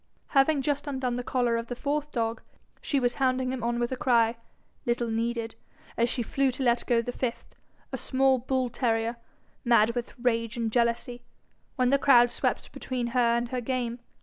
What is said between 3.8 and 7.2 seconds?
a cry, little needed, as she flew to let go the